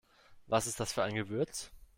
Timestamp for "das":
0.79-0.93